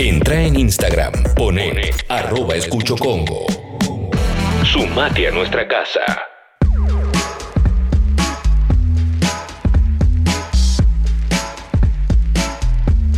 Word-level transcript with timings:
Entra 0.00 0.40
en 0.40 0.56
Instagram, 0.56 1.12
pone 1.34 1.90
arroba 2.08 2.54
escucho 2.54 2.94
Congo. 2.96 3.46
Sumate 4.62 5.26
a 5.26 5.32
nuestra 5.32 5.66
casa. 5.66 6.00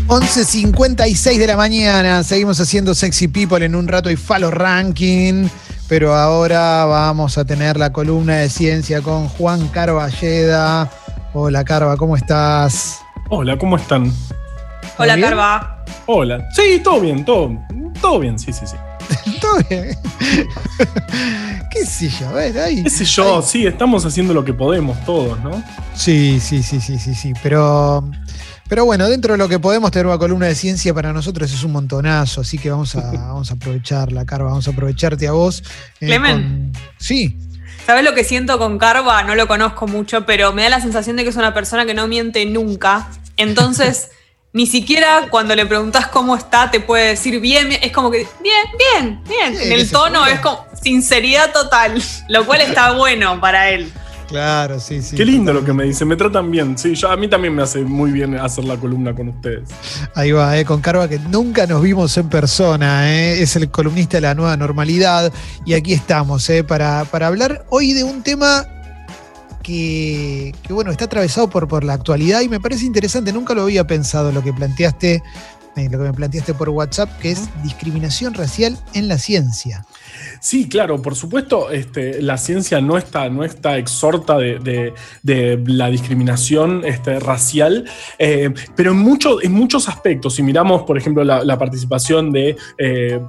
...11.56 0.07 1.39
de 1.39 1.47
la 1.47 1.57
mañana... 1.57 2.25
...seguimos 2.25 2.59
haciendo 2.59 2.95
Sexy 2.95 3.29
People 3.29 3.65
en 3.65 3.77
un 3.77 3.87
rato 3.87 4.11
y 4.11 4.17
Falo 4.17 4.51
Ranking... 4.51 5.49
...pero 5.87 6.15
ahora 6.15 6.87
vamos 6.87 7.37
a 7.37 7.45
tener 7.45 7.77
la 7.77 7.93
columna 7.93 8.37
de 8.37 8.49
ciencia 8.49 9.03
con 9.03 9.29
Juan 9.29 9.69
Carballeda... 9.69 10.91
Hola 11.35 11.63
Carva, 11.63 11.99
¿cómo 11.99 12.17
estás? 12.17 13.01
Hola, 13.29 13.59
¿cómo 13.59 13.77
están? 13.77 14.11
Hola, 14.97 15.21
Carva. 15.21 15.80
Hola. 16.13 16.49
Sí, 16.51 16.81
todo 16.83 17.01
bien, 17.01 17.25
todo, 17.25 17.57
todo 18.01 18.19
bien, 18.19 18.37
sí, 18.37 18.53
sí, 18.53 18.67
sí. 18.67 18.75
todo 19.41 19.59
bien. 19.71 19.97
¿Qué 21.71 21.87
sé 21.87 22.09
yo? 22.09 22.31
A 22.31 22.33
ver, 22.33 22.59
ahí. 22.59 22.83
¿Qué 22.83 22.91
sé 22.91 23.05
yo? 23.05 23.41
Sí, 23.43 23.65
estamos 23.65 24.05
haciendo 24.05 24.35
lo 24.35 24.45
que 24.45 24.53
podemos 24.53 24.99
todos, 25.05 25.39
¿no? 25.39 25.63
Sí, 25.95 26.41
sí, 26.41 26.65
sí, 26.65 26.81
sí, 26.81 26.99
sí, 26.99 27.15
sí. 27.15 27.33
Pero, 27.45 28.11
pero 28.69 28.85
bueno, 28.87 29.09
dentro 29.09 29.35
de 29.35 29.39
lo 29.39 29.49
que 29.49 29.61
podemos 29.61 29.93
tener 29.93 30.07
una 30.07 30.19
columna 30.19 30.47
de 30.47 30.57
ciencia 30.57 30.93
para 30.93 31.13
nosotros 31.13 31.53
es 31.53 31.63
un 31.63 31.71
montonazo, 31.71 32.41
así 32.41 32.59
que 32.59 32.73
vamos 32.73 32.97
a, 32.97 33.03
vamos 33.13 33.53
a 33.53 33.55
aprovecharla, 33.55 34.27
Carva, 34.27 34.49
vamos 34.49 34.67
a 34.67 34.73
aprovecharte 34.73 35.29
a 35.29 35.33
vos. 35.33 35.63
Eh, 36.01 36.07
Clemen. 36.07 36.73
Sí. 36.99 37.39
¿Sabes 37.87 38.03
lo 38.03 38.15
que 38.15 38.25
siento 38.25 38.59
con 38.59 38.79
Carva? 38.79 39.23
No 39.23 39.37
lo 39.37 39.47
conozco 39.47 39.87
mucho, 39.87 40.27
pero 40.27 40.53
me 40.53 40.65
da 40.65 40.71
la 40.71 40.81
sensación 40.81 41.15
de 41.15 41.23
que 41.23 41.29
es 41.29 41.37
una 41.37 41.55
persona 41.55 41.87
que 41.87 41.95
no 41.95 42.09
miente 42.09 42.45
nunca. 42.47 43.07
Entonces, 43.37 44.11
ni 44.53 44.67
siquiera 44.67 45.29
cuando 45.31 45.55
le 45.55 45.65
preguntas 45.67 46.09
cómo 46.09 46.37
está, 46.37 46.71
te 46.71 46.81
puede 46.81 47.09
decir 47.09 47.41
bien, 47.41 47.71
es 47.73 47.93
como 47.93 48.11
que, 48.11 48.27
bien, 48.43 48.67
bien, 48.79 49.21
bien. 49.29 49.63
en 49.63 49.73
el 49.73 49.89
tono 49.91 50.27
es 50.27 50.41
como 50.41 50.67
sinceridad 50.81 51.53
total, 51.53 52.03
lo 52.29 52.45
cual 52.47 52.61
está 52.63 52.93
bueno 52.93 53.41
para 53.41 53.71
él. 53.71 53.93
Claro, 54.27 54.79
sí, 54.79 55.03
sí. 55.03 55.17
Qué 55.17 55.25
lindo 55.25 55.53
lo 55.53 55.65
que 55.65 55.73
me 55.73 55.83
dicen, 55.83 56.07
me 56.07 56.15
tratan 56.15 56.53
bien. 56.53 56.79
Sí, 56.79 56.95
yo, 56.95 57.11
a 57.11 57.17
mí 57.17 57.27
también 57.27 57.53
me 57.53 57.63
hace 57.63 57.81
muy 57.81 58.13
bien 58.13 58.37
hacer 58.37 58.63
la 58.63 58.77
columna 58.77 59.13
con 59.13 59.29
ustedes. 59.29 59.69
Ahí 60.15 60.31
va, 60.31 60.57
eh, 60.57 60.65
con 60.65 60.81
Carva, 60.81 61.09
que 61.09 61.19
nunca 61.19 61.67
nos 61.67 61.83
vimos 61.83 62.17
en 62.17 62.29
persona, 62.29 63.13
eh, 63.13 63.43
es 63.43 63.57
el 63.57 63.69
columnista 63.73 64.19
de 64.19 64.21
la 64.21 64.35
nueva 64.37 64.57
normalidad. 64.57 65.33
Y 65.67 65.75
aquí 65.75 65.93
estamos, 65.93 66.49
eh, 66.49 66.63
para, 66.63 67.05
para 67.07 67.27
hablar 67.27 67.67
hoy 67.71 67.93
de 67.93 68.05
un 68.05 68.23
tema 68.23 68.65
que, 69.71 70.53
que, 70.67 70.73
bueno, 70.73 70.91
está 70.91 71.05
atravesado 71.05 71.49
por, 71.49 71.69
por 71.69 71.85
la 71.85 71.95
actualidad 71.95 72.41
y 72.41 72.49
me 72.49 72.59
parece 72.59 72.85
interesante, 72.85 73.33
nunca 73.33 73.55
lo 73.55 73.63
había 73.63 73.87
pensado 73.87 74.33
lo 74.33 74.43
que 74.43 74.53
planteaste 74.53 75.23
eh, 75.77 75.89
lo 75.89 75.99
que 75.99 76.05
me 76.05 76.13
planteaste 76.13 76.53
por 76.53 76.69
WhatsApp, 76.69 77.09
que 77.21 77.31
es 77.31 77.49
discriminación 77.63 78.35
racial 78.35 78.77
en 78.93 79.07
la 79.07 79.19
ciencia. 79.19 79.87
Sí, 80.41 80.69
claro, 80.69 81.01
por 81.01 81.15
supuesto, 81.15 81.71
este, 81.71 82.21
la 82.21 82.39
ciencia 82.39 82.81
no 82.81 82.99
está, 82.99 83.29
no 83.31 83.45
está 83.45 83.79
exhorta 83.79 84.37
de, 84.37 84.93
la 85.23 85.91
discriminación 85.91 86.83
este, 86.85 87.21
racial, 87.21 87.89
eh, 88.19 88.53
pero 88.75 88.91
en, 88.91 88.99
mucho, 88.99 89.41
en 89.43 89.53
muchos 89.53 89.89
aspectos, 89.89 90.35
si 90.35 90.43
miramos, 90.43 90.83
por 90.83 90.99
ejemplo, 90.99 91.23
la, 91.23 91.59
participación 91.59 92.33
de 92.33 92.57
eh, 92.79 93.21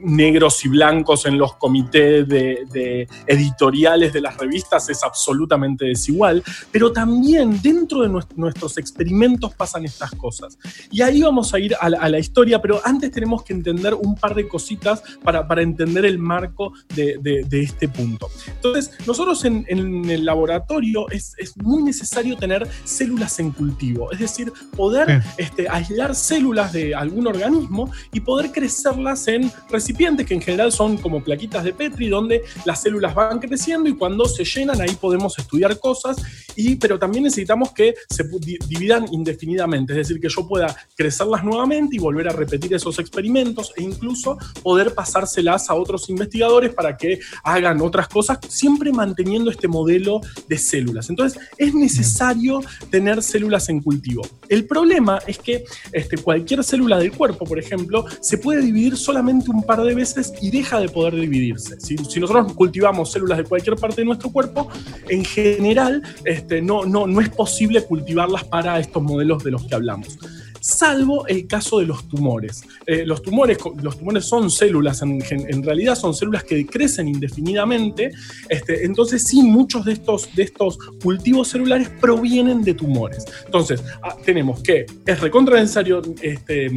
negros 0.00 0.64
y 0.64 0.68
blancos 0.68 1.26
en 1.26 1.38
los 1.38 1.54
comités 1.54 2.28
de, 2.28 3.08
editoriales 3.26 4.12
de 4.12 4.20
las 4.20 4.36
revistas 4.36 4.88
es 4.88 5.02
absolutamente 5.02 5.86
desigual, 5.86 6.42
pero 6.70 6.92
también 6.92 7.60
dentro 7.62 8.02
de 8.02 8.08
nuestros 8.36 8.78
experimentos 8.78 9.54
pasan 9.54 9.84
estas 9.84 10.10
cosas. 10.12 10.58
Y 10.90 11.02
ahí 11.02 11.22
vamos 11.22 11.52
a 11.54 11.58
ir 11.58 11.74
a 11.80 11.88
la, 11.88 12.18
historia, 12.18 12.60
pero 12.60 12.80
antes 12.84 13.10
tenemos 13.10 13.42
que 13.44 13.52
entender 13.52 13.94
un 13.94 14.14
par 14.14 14.34
de 14.34 14.48
cositas 14.48 15.02
para, 15.22 15.46
entender 15.62 16.04
el 16.04 16.18
marco 16.18 16.72
de, 16.94 17.46
este 17.50 17.88
punto. 17.88 18.28
Entonces, 18.46 18.92
nosotros 19.06 19.44
en, 19.44 19.64
el 19.68 20.24
laboratorio 20.24 21.08
es, 21.10 21.36
muy 21.56 21.82
necesario 21.82 22.36
tener 22.36 22.68
células 22.84 23.38
en 23.40 23.50
cultivo, 23.50 24.12
es 24.12 24.18
decir, 24.18 24.52
poder 24.76 25.22
este, 25.36 25.68
aislar 25.68 26.14
células 26.14 26.72
de 26.72 26.94
algún 26.94 27.26
organismo 27.26 27.90
y 28.12 28.20
poder 28.20 28.52
crecerlas 28.52 29.26
en 29.28 29.50
que 29.98 30.34
en 30.34 30.40
general 30.40 30.70
son 30.70 30.96
como 30.98 31.22
plaquitas 31.22 31.64
de 31.64 31.72
Petri 31.72 32.08
donde 32.08 32.42
las 32.64 32.82
células 32.82 33.14
van 33.14 33.38
creciendo 33.38 33.88
y 33.88 33.96
cuando 33.96 34.26
se 34.26 34.44
llenan 34.44 34.80
ahí 34.80 34.94
podemos 34.94 35.38
estudiar 35.38 35.78
cosas, 35.78 36.16
y, 36.54 36.76
pero 36.76 36.98
también 36.98 37.24
necesitamos 37.24 37.72
que 37.72 37.94
se 38.08 38.24
dividan 38.68 39.06
indefinidamente, 39.12 39.92
es 39.92 40.08
decir, 40.08 40.20
que 40.20 40.28
yo 40.28 40.46
pueda 40.46 40.74
crecerlas 40.96 41.44
nuevamente 41.44 41.96
y 41.96 41.98
volver 41.98 42.28
a 42.28 42.32
repetir 42.32 42.74
esos 42.74 42.98
experimentos 42.98 43.72
e 43.76 43.82
incluso 43.82 44.38
poder 44.62 44.94
pasárselas 44.94 45.68
a 45.68 45.74
otros 45.74 46.08
investigadores 46.10 46.72
para 46.72 46.96
que 46.96 47.18
hagan 47.42 47.80
otras 47.80 48.08
cosas, 48.08 48.38
siempre 48.48 48.92
manteniendo 48.92 49.50
este 49.50 49.68
modelo 49.68 50.20
de 50.48 50.58
células. 50.58 51.10
Entonces 51.10 51.40
es 51.56 51.74
necesario 51.74 52.60
tener 52.90 53.22
células 53.22 53.68
en 53.68 53.80
cultivo. 53.80 54.22
El 54.48 54.66
problema 54.66 55.18
es 55.26 55.38
que 55.38 55.64
este, 55.92 56.16
cualquier 56.18 56.62
célula 56.62 56.98
del 56.98 57.12
cuerpo, 57.12 57.44
por 57.44 57.58
ejemplo, 57.58 58.04
se 58.20 58.38
puede 58.38 58.62
dividir 58.62 58.96
solamente 58.96 59.50
un 59.50 59.62
par 59.62 59.77
de 59.84 59.94
veces 59.94 60.32
y 60.40 60.50
deja 60.50 60.80
de 60.80 60.88
poder 60.88 61.14
dividirse. 61.14 61.80
Si, 61.80 61.94
nosotros 61.94 62.52
cultivamos 62.54 63.12
células 63.12 63.38
de 63.38 63.44
cualquier 63.44 63.76
parte 63.76 64.02
de 64.02 64.04
nuestro 64.04 64.30
cuerpo, 64.30 64.68
en 65.08 65.24
general 65.24 66.02
este, 66.24 66.62
no, 66.62 66.84
no, 66.84 67.06
no 67.06 67.20
es 67.20 67.28
posible 67.28 67.82
cultivarlas 67.84 68.44
para 68.44 68.78
estos 68.78 69.02
modelos 69.02 69.44
de 69.44 69.50
los 69.52 69.64
que 69.64 69.74
hablamos 69.74 70.18
salvo 70.60 71.26
el 71.26 71.46
caso 71.46 71.78
de 71.78 71.86
los 71.86 72.08
tumores. 72.08 72.62
Eh, 72.86 73.04
los, 73.06 73.22
tumores 73.22 73.58
los 73.82 73.98
tumores 73.98 74.24
son 74.24 74.50
células, 74.50 75.02
en, 75.02 75.62
realidad 75.62 75.94
son 75.94 76.14
células 76.14 76.44
que 76.44 76.66
crecen 76.66 77.08
indefinidamente, 77.08 78.10
este, 78.48 78.84
entonces 78.84 79.24
sí, 79.24 79.42
muchos 79.42 79.84
de 79.84 79.92
estos, 79.92 80.34
de 80.34 80.42
estos 80.44 80.78
cultivos 81.02 81.48
celulares 81.48 81.88
provienen 82.00 82.62
de 82.62 82.74
tumores. 82.74 83.24
Entonces, 83.44 83.82
ah, 84.02 84.16
tenemos 84.24 84.62
que 84.62 84.86
es 85.06 85.20
recontra 85.20 85.60
necesario 85.60 86.02
este, 86.22 86.70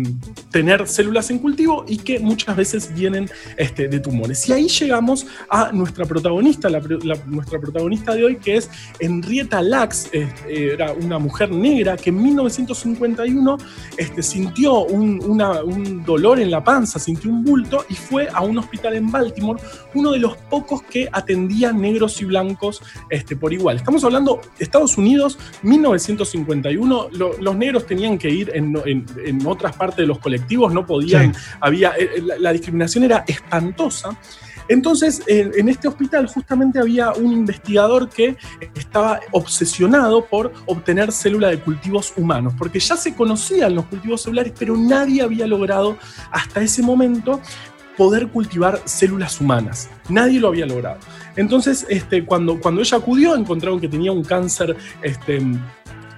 tener 0.51 0.87
células 0.87 1.29
en 1.29 1.39
cultivo 1.39 1.85
y 1.87 1.97
que 1.97 2.19
muchas 2.19 2.55
veces 2.55 2.93
vienen 2.93 3.29
este, 3.57 3.87
de 3.87 3.99
tumores. 3.99 4.47
Y 4.49 4.53
ahí 4.53 4.67
llegamos 4.67 5.25
a 5.49 5.71
nuestra 5.71 6.05
protagonista, 6.05 6.69
nuestra 6.69 7.59
protagonista 7.59 8.13
de 8.13 8.25
hoy, 8.25 8.35
que 8.37 8.57
es 8.57 8.69
Henrietta 8.99 9.61
Lacks, 9.61 10.09
este, 10.11 10.73
era 10.73 10.93
una 10.93 11.19
mujer 11.19 11.51
negra 11.51 11.97
que 11.97 12.09
en 12.09 12.21
1951 12.21 13.57
este, 13.97 14.23
sintió 14.23 14.85
un, 14.85 16.03
dolor 16.05 16.39
en 16.39 16.51
la 16.51 16.63
panza, 16.63 16.99
sintió 16.99 17.29
un 17.29 17.43
bulto 17.43 17.85
y 17.89 17.95
fue 17.95 18.27
a 18.33 18.41
un 18.41 18.57
hospital 18.57 18.95
en 18.95 19.11
Baltimore, 19.11 19.61
uno 19.93 20.11
de 20.11 20.19
los 20.19 20.37
pocos 20.37 20.81
que 20.83 21.09
atendía 21.11 21.71
negros 21.71 22.21
y 22.21 22.25
blancos 22.25 22.81
este, 23.09 23.35
por 23.35 23.53
igual. 23.53 23.77
Estamos 23.77 24.03
hablando 24.03 24.41
de 24.57 24.63
Estados 24.63 24.97
Unidos, 24.97 25.37
1951, 25.63 27.09
los 27.11 27.55
negros 27.55 27.85
tenían 27.85 28.17
que 28.17 28.29
ir 28.29 28.51
en, 28.53 28.71
otras 29.45 29.75
partes 29.75 29.97
de 29.97 30.07
los 30.07 30.19
colectivos, 30.19 30.73
no 30.73 30.85
podían, 30.85 31.33
había, 31.59 31.93
eh, 31.97 32.21
la 32.39 32.53
discriminación 32.53 33.03
era 33.03 33.23
espantosa. 33.27 34.17
Entonces, 34.71 35.21
en, 35.27 35.67
este 35.67 35.89
hospital 35.89 36.27
justamente 36.27 36.79
había 36.79 37.11
un 37.11 37.33
investigador 37.33 38.07
que 38.07 38.37
estaba 38.73 39.19
obsesionado 39.31 40.25
por 40.25 40.53
obtener 40.65 41.11
células 41.11 41.51
de 41.51 41.59
cultivos 41.59 42.13
humanos, 42.15 42.53
porque 42.57 42.79
ya 42.79 42.95
se 42.95 43.13
conocían 43.13 43.75
los 43.75 43.85
cultivos 43.87 44.21
celulares, 44.21 44.53
pero 44.57 44.77
nadie 44.77 45.23
había 45.23 45.45
logrado 45.45 45.97
hasta 46.31 46.61
ese 46.61 46.81
momento 46.81 47.41
poder 47.97 48.29
cultivar 48.29 48.81
células 48.85 49.41
humanas. 49.41 49.89
Nadie 50.07 50.39
lo 50.39 50.47
había 50.47 50.65
logrado. 50.65 50.99
Entonces, 51.35 51.85
este, 51.89 52.23
cuando, 52.23 52.57
cuando 52.61 52.79
ella 52.79 52.97
acudió, 52.97 53.35
encontraron 53.35 53.81
que 53.81 53.89
tenía 53.89 54.13
un 54.13 54.23
cáncer 54.23 54.77
este, 55.01 55.41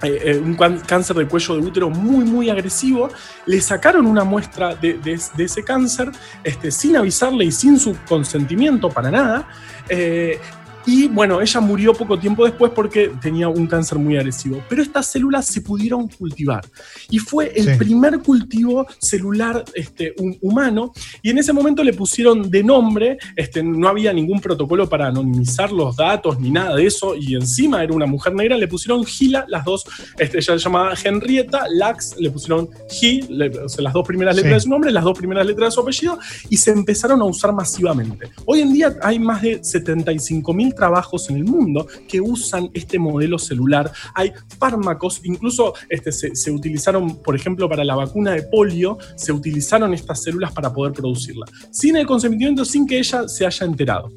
eh, 0.04 0.20
eh, 0.22 0.38
un 0.38 0.54
cáncer 0.54 1.16
de 1.16 1.26
cuello 1.26 1.56
de 1.56 1.62
útero 1.62 1.90
muy, 1.90 2.24
muy 2.24 2.50
agresivo. 2.50 3.10
Le 3.46 3.60
sacaron 3.60 4.06
una 4.06 4.24
muestra 4.24 4.74
de, 4.74 5.00
ese 5.38 5.64
cáncer 5.64 6.10
este, 6.42 6.70
sin 6.70 6.96
avisarle 6.96 7.44
y 7.44 7.52
sin 7.52 7.78
su 7.78 7.96
consentimiento 8.08 8.90
para 8.90 9.10
nada. 9.10 9.48
Eh, 9.88 10.38
y 10.86 11.08
bueno, 11.08 11.40
ella 11.40 11.60
murió 11.60 11.94
poco 11.94 12.18
tiempo 12.18 12.44
después 12.44 12.72
porque 12.74 13.10
tenía 13.20 13.48
un 13.48 13.66
cáncer 13.66 13.98
muy 13.98 14.16
agresivo. 14.16 14.62
Pero 14.68 14.82
estas 14.82 15.06
células 15.06 15.46
se 15.46 15.62
pudieron 15.62 16.08
cultivar. 16.08 16.64
Y 17.08 17.18
fue 17.18 17.52
el 17.54 17.78
primer 17.78 18.18
cultivo 18.20 18.86
celular 18.98 19.64
este, 19.74 20.14
humano. 20.42 20.92
Y 21.22 21.30
en 21.30 21.38
ese 21.38 21.52
momento 21.52 21.82
le 21.82 21.94
pusieron 21.94 22.50
de 22.50 22.62
nombre, 22.62 23.18
este, 23.34 23.62
no 23.62 23.88
había 23.88 24.12
ningún 24.12 24.40
protocolo 24.40 24.88
para 24.88 25.06
anonimizar 25.06 25.72
los 25.72 25.96
datos 25.96 26.38
ni 26.38 26.50
nada 26.50 26.76
de 26.76 26.86
eso. 26.86 27.14
Y 27.14 27.34
encima 27.34 27.82
era 27.82 27.94
una 27.94 28.06
mujer 28.06 28.34
negra, 28.34 28.56
le 28.58 28.68
pusieron 28.68 29.04
Gila, 29.04 29.46
las 29.48 29.64
dos, 29.64 29.84
este, 30.18 30.38
ella 30.38 30.58
se 30.58 30.64
llamaba 30.64 30.94
Henrietta, 31.02 31.64
Lax, 31.70 32.16
le 32.18 32.30
pusieron 32.30 32.68
G, 32.88 33.26
las 33.28 33.92
dos 33.92 34.06
primeras 34.06 34.36
letras 34.36 34.54
de 34.54 34.60
su 34.60 34.68
nombre, 34.68 34.90
las 34.92 35.04
dos 35.04 35.16
primeras 35.16 35.46
letras 35.46 35.68
de 35.68 35.74
su 35.74 35.80
apellido. 35.80 36.18
Y 36.50 36.58
se 36.58 36.72
empezaron 36.72 37.22
a 37.22 37.24
usar 37.24 37.54
masivamente. 37.54 38.30
Hoy 38.44 38.60
en 38.60 38.72
día 38.72 38.94
hay 39.02 39.18
más 39.18 39.40
de 39.40 39.64
75 39.64 40.52
mil 40.52 40.73
trabajos 40.74 41.30
en 41.30 41.36
el 41.36 41.44
mundo 41.44 41.86
que 42.08 42.20
usan 42.20 42.70
este 42.74 42.98
modelo 42.98 43.38
celular. 43.38 43.90
Hay 44.14 44.32
fármacos, 44.58 45.20
incluso 45.24 45.74
este, 45.88 46.12
se, 46.12 46.50
utilizaron, 46.50 47.22
por 47.22 47.34
ejemplo, 47.36 47.68
para 47.68 47.84
la 47.84 47.94
vacuna 47.94 48.32
de 48.32 48.42
polio, 48.42 48.98
se 49.16 49.32
utilizaron 49.32 49.94
estas 49.94 50.22
células 50.22 50.52
para 50.52 50.72
poder 50.72 50.92
producirla, 50.92 51.46
sin 51.70 51.96
el 51.96 52.06
consentimiento, 52.06 52.64
sin 52.64 52.86
que 52.86 52.98
ella 52.98 53.28
se 53.28 53.46
haya 53.46 53.66
enterado. 53.66 54.12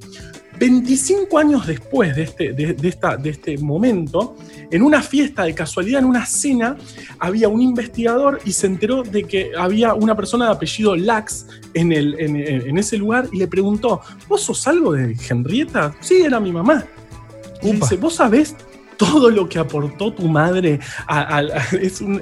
25 0.59 1.37
años 1.37 1.67
después 1.67 2.15
de 2.15 2.23
este, 2.23 2.53
de, 2.53 2.75
esta, 2.87 3.17
de 3.17 3.29
este 3.29 3.57
momento, 3.57 4.35
en 4.71 4.81
una 4.81 5.01
fiesta 5.01 5.43
de 5.43 5.53
casualidad, 5.53 5.99
en 5.99 6.05
una 6.05 6.25
cena, 6.25 6.77
había 7.19 7.47
un 7.49 7.61
investigador 7.61 8.39
y 8.45 8.51
se 8.53 8.67
enteró 8.67 9.03
de 9.03 9.23
que 9.23 9.51
había 9.57 9.93
una 9.93 10.15
persona 10.15 10.45
de 10.45 10.51
apellido 10.51 10.95
Lax 10.95 11.47
en, 11.73 11.91
el, 11.91 12.19
en, 12.19 12.77
ese 12.77 12.97
lugar 12.97 13.27
y 13.31 13.37
le 13.37 13.47
preguntó, 13.47 14.01
¿vos 14.27 14.41
sos 14.41 14.67
algo 14.67 14.93
de 14.93 15.15
Henrietta? 15.29 15.95
Sí, 15.99 16.21
era 16.21 16.39
mi 16.39 16.51
mamá. 16.51 16.85
Y 17.61 17.71
dice, 17.71 17.95
¿vos 17.97 18.15
sabés 18.15 18.55
todo 18.97 19.29
lo 19.29 19.47
que 19.47 19.59
aportó 19.59 20.11
tu 20.11 20.27
madre 20.27 20.79
a, 21.07 21.41
es 21.79 22.01
un, 22.01 22.21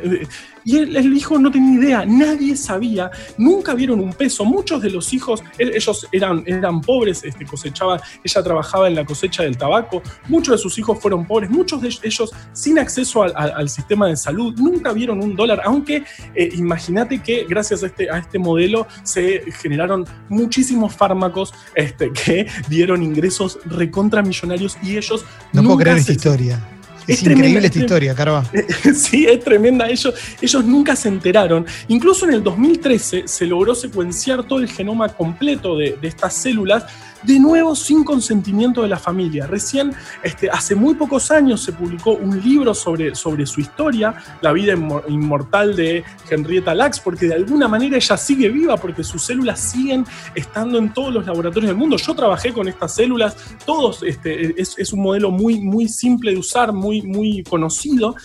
y 0.66 0.78
el, 0.78 1.16
hijo 1.16 1.38
no 1.38 1.52
tenía 1.52 1.80
idea, 1.80 2.06
nadie 2.06 2.58
sabía, 2.58 3.12
nunca 3.38 3.76
vieron 3.76 4.00
un 4.00 4.12
peso. 4.12 4.44
Muchos 4.44 4.82
de 4.82 4.90
los 4.90 5.14
hijos, 5.14 5.44
ellos 5.60 6.08
eran, 6.12 6.44
eran 6.48 6.82
pobres, 6.82 7.24
este, 7.24 7.46
cosechaban, 7.46 8.00
ella 8.24 8.44
trabajaba 8.44 8.88
en 8.88 8.96
la 8.96 9.06
cosecha 9.06 9.44
del 9.44 9.58
tabaco, 9.58 10.02
muchos 10.28 10.56
de 10.56 10.58
sus 10.58 10.78
hijos 10.80 11.00
fueron 11.00 11.26
pobres, 11.26 11.52
muchos 11.52 11.82
de 11.82 11.90
ellos 12.04 12.32
sin 12.52 12.80
acceso 12.80 13.22
al, 13.24 13.70
sistema 13.70 14.08
de 14.08 14.18
salud, 14.18 14.56
nunca 14.58 14.92
vieron 14.92 15.24
un 15.24 15.36
dólar, 15.36 15.62
aunque 15.66 16.04
eh, 16.34 16.50
imagínate 16.56 17.22
que 17.22 17.46
gracias 17.48 17.84
a 17.84 17.88
este, 17.88 18.10
a 18.10 18.18
este 18.18 18.40
modelo 18.40 18.88
se 19.04 19.44
generaron 19.62 20.06
muchísimos 20.30 20.96
fármacos 20.96 21.54
este, 21.76 22.12
que 22.12 22.48
dieron 22.68 23.04
ingresos 23.04 23.60
recontramillonarios 23.66 24.78
y 24.82 24.98
ellos... 24.98 25.26
No 25.54 25.64
puedo 25.64 25.78
creer 25.78 25.98
esta 25.98 26.14
historia. 26.14 26.75
Es, 27.07 27.24
increíble 27.24 27.68
esta 27.68 27.80
historia, 27.80 28.16
Carva. 28.16 28.44
Sí, 28.96 29.25
es 29.25 29.44
tremenda. 29.44 29.88
Ellos, 29.90 30.13
ellos 30.42 30.66
nunca 30.66 30.96
se 30.96 31.10
enteraron. 31.10 31.66
Incluso 31.88 32.25
en 32.25 32.34
el 32.34 32.44
2013 32.44 33.28
se 33.28 33.46
logró 33.46 33.75
secuenciar 33.75 34.44
todo 34.44 34.60
el 34.60 34.69
genoma 34.69 35.10
completo 35.10 35.78
de, 35.78 35.98
de 36.02 36.07
estas 36.07 36.34
células 36.34 36.86
de 37.25 37.39
nuevo 37.39 37.75
sin 37.75 38.04
consentimiento 38.04 38.81
de 38.81 38.89
la 38.89 38.98
familia. 38.98 39.48
Recién, 39.48 39.94
este, 40.24 40.50
hace 40.50 40.75
muy 40.75 40.95
pocos 40.95 41.31
años, 41.31 41.63
se 41.63 41.74
publicó 41.74 42.12
un 42.12 42.42
libro 42.42 42.74
sobre, 42.74 43.16
sobre 43.16 43.45
su 43.45 43.62
historia, 43.62 44.16
la 44.42 44.51
vida 44.51 44.74
inmortal 45.07 45.75
de 45.75 46.04
Henrietta 46.30 46.74
Lacks, 46.74 47.00
porque 47.00 47.27
de 47.27 47.36
alguna 47.36 47.68
manera 47.68 47.98
ella 47.98 48.18
sigue 48.18 48.50
viva, 48.50 48.77
porque 48.77 49.04
sus 49.04 49.24
células 49.24 49.60
siguen 49.60 50.06
estando 50.33 50.77
en 50.77 50.94
todos 50.94 51.13
los 51.13 51.25
laboratorios 51.25 51.69
del 51.69 51.77
mundo. 51.77 51.98
Yo 51.98 52.13
trabajé 52.13 52.54
con 52.54 52.68
estas 52.68 52.95
células, 52.95 53.36
todos, 53.66 54.04
este, 54.04 54.60
es, 54.62 54.94
un 54.94 55.01
modelo 55.01 55.31
muy, 55.31 55.60
muy 55.60 55.88
simple 55.88 56.31
de 56.31 56.38
usar, 56.38 56.71
muy, 56.71 57.01
muy 57.01 57.44
conocido, 57.44 58.16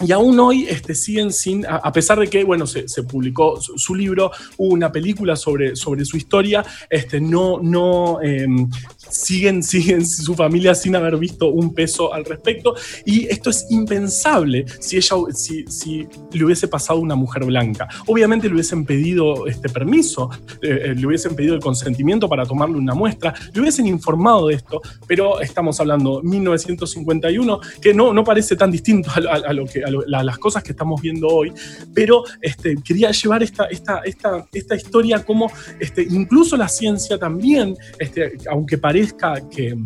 y 0.00 0.12
aún 0.12 0.38
hoy 0.38 0.64
este, 0.68 0.94
siguen 0.94 1.32
sin, 1.32 1.66
a, 1.66 1.90
pesar 1.92 2.20
de 2.20 2.28
que, 2.28 2.44
bueno, 2.44 2.66
se, 2.66 2.84
publicó 3.02 3.60
su, 3.60 3.94
libro, 3.96 4.30
hubo 4.56 4.72
una 4.72 4.92
película 4.92 5.34
sobre, 5.34 5.74
sobre 5.74 6.04
su 6.04 6.16
historia, 6.16 6.64
este, 6.88 7.20
no, 7.20 7.58
no, 7.60 8.20
em, 8.22 8.70
siguen, 8.96 9.62
siguen 9.64 10.06
su 10.06 10.36
familia 10.36 10.76
sin 10.76 10.94
haber 10.94 11.16
visto 11.16 11.48
un 11.48 11.74
peso 11.74 12.14
al 12.14 12.24
respecto. 12.24 12.76
Y 13.04 13.26
esto 13.26 13.50
es 13.50 13.66
impensable 13.70 14.66
si 14.78 14.96
ella, 14.98 15.16
si, 15.34 15.64
si 15.66 16.06
le 16.32 16.44
hubiese 16.44 16.68
pasado 16.68 17.00
una 17.00 17.16
mujer 17.16 17.44
blanca. 17.44 17.88
Obviamente 18.06 18.46
le 18.46 18.54
hubiesen 18.54 18.84
pedido 18.84 19.48
este 19.48 19.68
permiso, 19.68 20.30
eh, 20.62 20.80
eh, 20.84 20.94
le 20.94 21.06
hubiesen 21.08 21.34
pedido 21.34 21.56
el 21.56 21.60
consentimiento 21.60 22.28
para 22.28 22.46
tomarle 22.46 22.76
una 22.76 22.94
muestra, 22.94 23.34
le 23.52 23.60
hubiesen 23.60 23.86
informado 23.86 24.46
de 24.46 24.54
esto, 24.54 24.80
pero 25.08 25.40
estamos 25.40 25.80
hablando 25.80 26.22
1951, 26.22 27.60
que 27.82 27.92
no, 27.92 28.12
no 28.12 28.22
parece 28.22 28.54
tan 28.54 28.70
distinto 28.70 29.10
a, 29.10 29.52
lo 29.52 29.66
que, 29.66 29.87
las 29.90 30.38
cosas 30.38 30.62
que 30.62 30.72
estamos 30.72 31.00
viendo 31.00 31.28
hoy, 31.28 31.52
pero 31.94 32.24
este, 32.40 32.76
quería 32.82 33.10
llevar 33.10 33.42
esta, 33.42 33.66
esta, 33.66 34.00
esta, 34.04 34.46
esta 34.52 34.74
historia 34.74 35.24
como 35.24 35.50
este, 35.78 36.02
incluso 36.02 36.56
la 36.56 36.68
ciencia 36.68 37.18
también, 37.18 37.76
este, 37.98 38.38
aunque 38.50 38.78
parezca 38.78 39.34
que, 39.48 39.76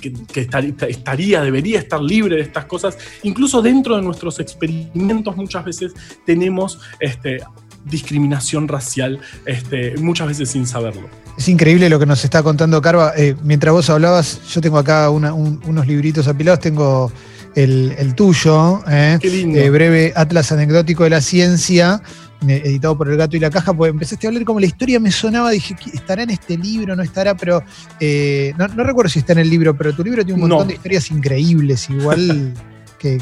que, 0.00 0.48
estaría, 0.86 1.42
debería 1.42 1.78
estar 1.78 2.00
libre 2.00 2.36
de 2.36 2.42
estas 2.42 2.66
cosas. 2.66 2.96
Incluso 3.22 3.62
dentro 3.62 3.96
de 3.96 4.02
nuestros 4.02 4.38
experimentos 4.40 5.36
muchas 5.36 5.64
veces 5.64 5.92
tenemos 6.24 6.80
este, 7.00 7.38
discriminación 7.84 8.68
racial, 8.68 9.20
este, 9.46 9.96
muchas 9.98 10.28
veces 10.28 10.50
sin 10.50 10.66
saberlo. 10.66 11.08
Es 11.36 11.48
increíble 11.48 11.88
lo 11.88 11.98
que 11.98 12.06
nos 12.06 12.24
está 12.24 12.42
contando 12.42 12.80
Carva. 12.82 13.12
Eh, 13.16 13.34
mientras 13.42 13.72
vos 13.72 13.88
hablabas, 13.90 14.40
yo 14.48 14.60
tengo 14.60 14.78
acá 14.78 15.08
unos 15.10 15.86
libritos 15.86 16.28
apilados, 16.28 16.60
tengo 16.60 17.10
el, 17.54 18.14
tuyo, 18.14 18.82
eh, 18.88 19.18
eh, 19.22 19.70
breve 19.70 20.12
Atlas 20.14 20.52
Anecdótico 20.52 21.04
de 21.04 21.10
la 21.10 21.20
Ciencia, 21.20 22.02
editado 22.46 22.96
por 22.96 23.08
El 23.10 23.16
Gato 23.16 23.36
y 23.36 23.40
la 23.40 23.50
Caja, 23.50 23.74
pues 23.74 23.90
empezaste 23.90 24.26
a 24.26 24.28
hablar 24.28 24.44
como 24.44 24.60
la 24.60 24.66
historia 24.66 24.98
me 24.98 25.10
sonaba, 25.10 25.50
dije, 25.50 25.76
¿estará 25.92 26.22
en 26.22 26.30
este 26.30 26.56
libro? 26.56 26.96
¿No 26.96 27.02
estará? 27.02 27.36
Pero 27.36 27.62
eh, 27.98 28.54
no, 28.56 28.84
recuerdo 28.84 29.10
si 29.10 29.18
está 29.18 29.32
en 29.32 29.40
el 29.40 29.50
libro, 29.50 29.76
pero 29.76 29.94
tu 29.94 30.02
libro 30.02 30.24
tiene 30.24 30.42
un 30.42 30.48
montón 30.48 30.68
de 30.68 30.74
historias 30.74 31.10
increíbles, 31.10 31.90
igual 31.90 32.54
que, 32.98 33.18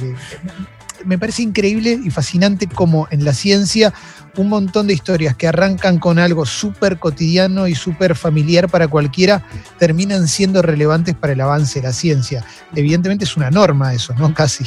me 1.05 1.19
parece 1.19 1.43
increíble 1.43 1.99
y 2.03 2.11
fascinante 2.11 2.67
como 2.67 3.07
en 3.11 3.25
la 3.25 3.33
ciencia 3.33 3.93
un 4.39 4.49
montón 4.49 4.87
de 4.87 4.95
historias 4.95 5.37
que 5.37 5.49
arrancan 5.49 5.99
con 5.99 6.19
algo 6.19 6.47
súper 6.47 6.99
cotidiano 6.99 7.67
y 7.67 7.75
súper 7.75 8.15
familiar 8.15 8.69
para 8.69 8.89
cualquiera 8.89 9.43
terminan 9.79 10.29
siendo 10.29 10.63
relevantes 10.63 11.15
para 11.15 11.33
el 11.33 11.41
avance 11.41 11.81
de 11.81 11.89
la 11.89 11.93
ciencia. 11.93 12.45
Evidentemente 12.75 13.25
es 13.25 13.37
una 13.37 13.51
norma 13.51 13.93
eso, 13.93 14.15
¿no? 14.19 14.33
Casi. 14.33 14.65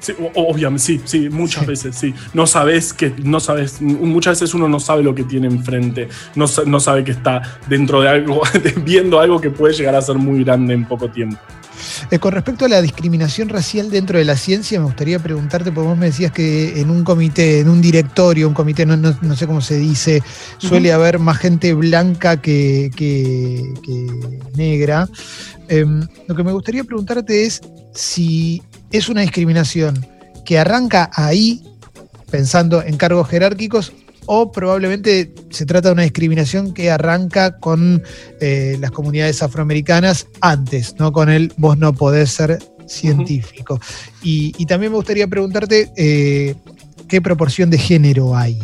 Sí, 0.00 0.12
obviamente, 0.34 0.84
sí, 0.84 1.00
sí, 1.04 1.28
muchas 1.30 1.66
veces, 1.66 1.96
sí. 1.96 2.14
No 2.34 2.46
sabes 2.46 2.92
que, 2.92 3.14
no 3.22 3.40
sabes, 3.40 3.80
muchas 3.80 4.38
veces 4.38 4.54
uno 4.54 4.68
no 4.68 4.78
sabe 4.78 5.02
lo 5.02 5.14
que 5.14 5.24
tiene 5.24 5.46
enfrente, 5.46 6.08
no, 6.34 6.44
no 6.66 6.78
sabe 6.78 7.04
que 7.04 7.12
está 7.12 7.40
dentro 7.68 8.02
de 8.02 8.08
algo, 8.08 8.42
viendo 8.84 9.18
algo 9.18 9.40
que 9.40 9.50
puede 9.50 9.74
llegar 9.74 9.94
a 9.94 10.02
ser 10.02 10.16
muy 10.16 10.44
grande 10.44 10.74
en 10.74 10.84
poco 10.84 11.08
tiempo. 11.08 11.38
Eh, 12.10 12.18
con 12.18 12.32
respecto 12.32 12.64
a 12.64 12.68
la 12.68 12.82
discriminación 12.82 13.48
racial 13.48 13.90
dentro 13.90 14.18
de 14.18 14.24
la 14.24 14.36
ciencia, 14.36 14.78
me 14.78 14.86
gustaría 14.86 15.18
preguntarte, 15.18 15.72
porque 15.72 15.88
vos 15.88 15.98
me 15.98 16.06
decías 16.06 16.32
que 16.32 16.80
en 16.80 16.90
un 16.90 17.04
comité, 17.04 17.60
en 17.60 17.68
un 17.68 17.80
directorio, 17.80 18.48
un 18.48 18.54
comité, 18.54 18.86
no, 18.86 19.36
sé 19.36 19.46
cómo 19.46 19.60
se 19.60 19.76
dice, 19.76 20.22
suele 20.58 20.92
haber 20.92 21.18
más 21.18 21.38
gente 21.38 21.74
blanca 21.74 22.40
que, 22.40 22.90
negra. 24.54 25.08
Em, 25.68 26.06
lo 26.28 26.34
que 26.34 26.44
me 26.44 26.52
gustaría 26.52 26.84
preguntarte 26.84 27.44
es 27.44 27.60
si 27.94 28.62
es 28.90 29.08
una 29.08 29.22
discriminación 29.22 30.06
que 30.44 30.58
arranca 30.58 31.10
ahí, 31.14 31.62
pensando 32.30 32.82
en 32.82 32.96
cargos 32.96 33.28
jerárquicos, 33.28 33.92
o 34.26 34.50
probablemente 34.52 35.32
se 35.50 35.66
trata 35.66 35.88
de 35.88 35.94
una 35.94 36.02
discriminación 36.02 36.72
que 36.72 36.90
arranca 36.90 37.58
con 37.58 38.02
eh, 38.40 38.76
las 38.80 38.90
comunidades 38.90 39.42
afroamericanas 39.42 40.28
antes, 40.40 40.94
no 40.98 41.12
con 41.12 41.30
el 41.30 41.52
vos 41.56 41.78
no 41.78 41.92
podés 41.92 42.30
ser 42.30 42.58
científico. 42.86 43.80
y, 44.22 44.52
también 44.66 44.92
me 44.92 44.96
gustaría 44.96 45.26
preguntarte 45.26 45.90
eh, 45.96 46.54
qué 47.08 47.20
proporción 47.20 47.70
de 47.70 47.78
género 47.78 48.36
hay 48.36 48.58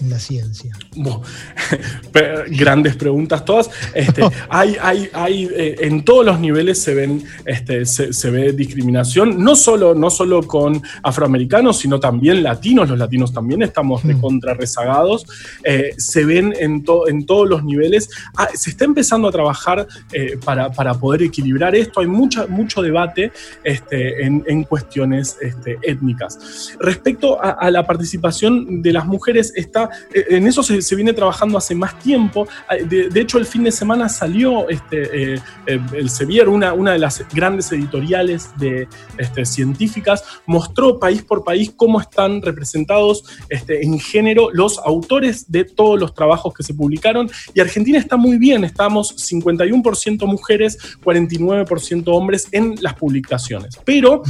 en 0.00 0.10
la 0.10 0.18
ciencia? 0.18 0.76
grandes 2.48 2.96
preguntas 2.96 3.44
todas. 3.44 3.70
Este, 3.94 4.22
hay, 4.48 4.76
hay, 4.80 5.08
hay, 5.12 5.44
eh, 5.44 5.76
en 5.80 6.04
todos 6.04 6.24
los 6.24 6.40
niveles 6.40 6.82
se, 6.82 6.94
ven, 6.94 7.24
este, 7.44 7.84
se, 7.86 8.30
ve 8.30 8.52
discriminación, 8.52 9.42
no 9.42 9.56
solo, 9.56 9.94
no 9.94 10.10
solo 10.10 10.42
con 10.42 10.82
afroamericanos, 11.02 11.78
sino 11.78 12.00
también 12.00 12.42
latinos. 12.42 12.88
Los 12.88 12.98
latinos 12.98 13.32
también 13.32 13.62
estamos 13.62 14.02
de 14.04 14.14
mm. 14.14 14.20
contra 14.20 14.54
rezagados. 14.54 15.26
Eh, 15.64 15.94
se 15.96 16.24
ven 16.24 16.54
en, 16.58 16.84
en 17.08 17.26
todos 17.26 17.48
los 17.48 17.64
niveles. 17.64 18.08
Ah, 18.36 18.48
se 18.54 18.70
está 18.70 18.84
empezando 18.84 19.28
a 19.28 19.32
trabajar 19.32 19.86
eh, 20.12 20.38
para, 20.44 20.70
para, 20.70 20.94
poder 20.94 21.22
equilibrar 21.22 21.74
esto. 21.74 22.00
Hay 22.00 22.06
mucha, 22.06 22.46
mucho 22.46 22.80
debate 22.80 23.32
este, 23.64 24.24
en, 24.24 24.42
en, 24.46 24.64
cuestiones 24.64 25.36
étnicas. 25.82 26.74
Respecto 26.80 27.42
a, 27.42 27.50
a 27.50 27.70
la 27.70 27.86
participación 27.86 28.82
de 28.82 28.92
las 28.92 29.06
mujeres, 29.06 29.52
está 29.54 29.85
eh, 30.12 30.24
en 30.30 30.46
eso 30.46 30.62
se, 30.62 30.96
viene 30.96 31.12
trabajando 31.12 31.58
hace 31.58 31.74
más 31.74 31.98
tiempo. 31.98 32.46
De, 32.88 33.20
hecho, 33.20 33.38
el 33.38 33.46
fin 33.46 33.64
de 33.64 33.72
semana 33.72 34.08
salió 34.08 34.68
este, 34.68 35.34
eh, 35.34 35.40
eh, 35.66 35.80
el 35.94 36.10
Sevier, 36.10 36.48
una, 36.48 36.72
una 36.72 36.92
de 36.92 36.98
las 36.98 37.24
grandes 37.32 37.70
editoriales 37.72 38.50
de, 38.58 38.88
este, 39.18 39.44
científicas, 39.44 40.24
mostró 40.46 40.98
país 40.98 41.22
por 41.22 41.44
país 41.44 41.72
cómo 41.76 42.00
están 42.00 42.42
representados 42.42 43.24
este, 43.48 43.84
en 43.84 43.98
género 43.98 44.48
los 44.52 44.78
autores 44.78 45.50
de 45.50 45.64
todos 45.64 45.98
los 45.98 46.14
trabajos 46.14 46.54
que 46.54 46.62
se 46.62 46.74
publicaron. 46.74 47.30
Y 47.54 47.60
Argentina 47.60 47.98
está 47.98 48.16
muy 48.16 48.38
bien, 48.38 48.64
estamos 48.64 49.16
51% 49.30 50.26
mujeres, 50.26 50.78
49% 51.04 52.04
hombres 52.08 52.48
en 52.52 52.74
las 52.80 52.94
publicaciones. 52.94 53.78
Pero 53.84 54.22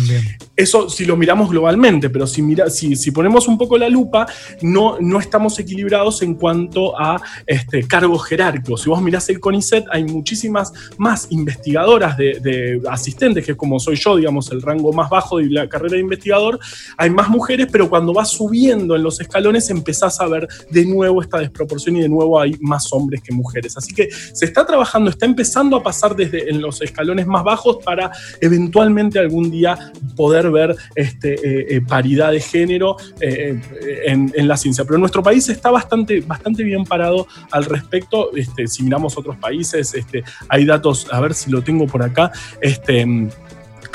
eso 0.56 0.88
si 0.88 1.04
lo 1.04 1.16
miramos 1.16 1.50
globalmente, 1.50 2.10
pero 2.10 2.26
si, 2.26 2.42
mira, 2.42 2.70
si, 2.70 2.96
si 2.96 3.10
ponemos 3.10 3.48
un 3.48 3.58
poco 3.58 3.78
la 3.78 3.88
lupa, 3.88 4.26
no, 4.62 4.98
no 5.00 5.20
estamos 5.20 5.45
equilibrados 5.58 6.22
en 6.22 6.34
cuanto 6.34 6.98
a 6.98 7.20
este, 7.46 7.86
cargos 7.86 8.24
jerárquicos. 8.26 8.82
Si 8.82 8.88
vos 8.88 9.00
mirás 9.00 9.28
el 9.28 9.40
CONICET, 9.40 9.84
hay 9.90 10.04
muchísimas 10.04 10.72
más 10.98 11.28
investigadoras 11.30 12.16
de, 12.16 12.80
asistentes, 12.88 13.44
que 13.44 13.56
como 13.56 13.78
soy 13.78 13.96
yo, 13.96 14.16
digamos, 14.16 14.50
el 14.50 14.62
rango 14.62 14.92
más 14.92 15.08
bajo 15.08 15.38
de 15.38 15.46
la 15.50 15.68
carrera 15.68 15.94
de 15.94 16.00
investigador. 16.00 16.58
Hay 16.96 17.10
más 17.10 17.28
mujeres, 17.28 17.68
pero 17.70 17.88
cuando 17.88 18.12
vas 18.12 18.30
subiendo 18.30 18.96
en 18.96 19.02
los 19.02 19.20
escalones 19.20 19.70
empezás 19.70 20.20
a 20.20 20.26
ver 20.26 20.48
de 20.70 20.84
nuevo 20.84 21.22
esta 21.22 21.38
desproporción 21.38 21.96
y 21.96 22.00
de 22.02 22.08
nuevo 22.08 22.40
hay 22.40 22.56
más 22.60 22.92
hombres 22.92 23.22
que 23.22 23.32
mujeres. 23.32 23.76
Así 23.76 23.94
que 23.94 24.08
se 24.10 24.44
está 24.44 24.66
trabajando, 24.66 25.10
está 25.10 25.26
empezando 25.26 25.76
a 25.76 25.82
pasar 25.82 26.14
desde 26.14 26.50
en 26.50 26.60
los 26.60 26.80
escalones 26.82 27.26
más 27.26 27.44
bajos 27.44 27.78
para 27.84 28.10
eventualmente 28.40 29.18
algún 29.18 29.50
día 29.50 29.92
poder 30.16 30.50
ver 30.50 30.76
este, 30.94 31.34
eh, 31.34 31.76
eh, 31.76 31.80
paridad 31.80 32.32
de 32.32 32.40
género 32.40 32.96
eh, 33.20 33.60
en, 34.06 34.48
la 34.48 34.56
ciencia. 34.56 34.84
Pero 34.84 34.98
nuestro 34.98 35.22
país 35.22 35.35
está 35.36 35.70
bastante, 35.70 36.20
bastante 36.20 36.62
bien 36.62 36.84
parado 36.84 37.26
al 37.50 37.64
respecto. 37.64 38.34
Este, 38.34 38.66
si 38.66 38.82
miramos 38.82 39.16
otros 39.16 39.36
países, 39.36 39.94
este, 39.94 40.24
hay 40.48 40.64
datos, 40.64 41.06
a 41.12 41.20
ver 41.20 41.34
si 41.34 41.50
lo 41.50 41.62
tengo 41.62 41.86
por 41.86 42.02
acá. 42.02 42.32
Este, 42.60 43.06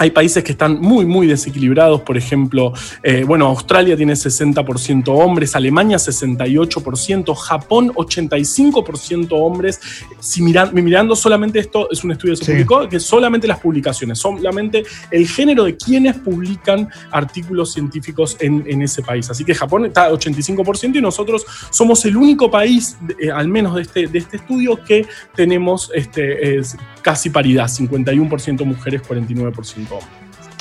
hay 0.02 0.10
países 0.10 0.44
que 0.44 0.54
están 0.54 0.82
muy, 0.82 1.06
muy 1.06 1.28
desequilibrados, 1.28 2.02
por 2.02 2.18
ejemplo, 2.18 2.74
eh, 3.04 3.24
bueno, 3.24 3.46
Australia 3.46 3.96
tiene 3.96 4.14
60% 4.14 5.10
hombres, 5.10 5.56
Alemania 5.56 5.98
68%, 5.98 7.36
Japón 7.36 7.92
85% 7.94 9.28
hombres. 9.34 9.80
Si 10.20 10.42
mirando 10.42 11.16
solamente 11.16 11.60
esto, 11.60 11.88
es 11.92 12.04
un 12.04 12.14
estudio 12.14 12.34
que 12.34 12.44
se 12.44 12.52
publicó, 12.52 12.90
que 12.90 13.00
solamente 13.00 13.46
las 13.48 13.60
publicaciones, 13.60 14.18
solamente 14.18 14.84
el 15.12 15.28
género 15.28 15.66
de 15.66 15.78
quienes 15.78 16.18
publican 16.18 16.90
artículos 17.12 17.72
científicos 17.72 18.38
en, 18.40 18.82
ese 18.82 19.04
país. 19.04 19.30
Así 19.30 19.46
que 19.46 19.54
Japón 19.54 19.86
está 19.86 20.10
85% 20.10 20.96
y 20.96 21.02
nosotros 21.02 21.46
somos 21.70 22.04
el 22.06 22.18
único 22.18 22.50
país, 22.50 22.98
eh, 23.20 23.30
al 23.30 23.48
menos 23.48 23.76
de 23.76 23.84
este, 23.84 24.08
de 24.08 24.18
este 24.18 24.38
estudio, 24.38 24.84
que 24.84 25.06
tenemos 25.36 25.92
este, 25.94 26.60
casi 27.04 27.30
paridad, 27.30 27.66
51% 27.68 28.66
mujeres, 28.66 29.04
49% 29.04 29.91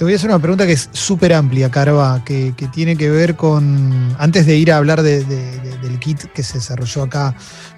te 0.01 0.05
voy 0.05 0.15
a 0.15 0.17
hacer 0.17 0.31
una 0.31 0.39
pregunta 0.39 0.67
que 0.67 0.73
es 0.73 0.89
súper 0.93 1.35
amplia, 1.35 1.71
Carva, 1.71 2.25
que, 2.25 2.55
tiene 2.73 2.97
que 2.97 3.11
ver 3.11 3.37
con, 3.37 4.17
antes 4.19 4.47
de 4.47 4.57
ir 4.57 4.73
a 4.73 4.79
hablar 4.79 5.03
del 5.03 5.99
kit 6.01 6.23
que 6.33 6.43
se 6.43 6.55
desarrolló 6.55 7.03
acá, 7.03 7.35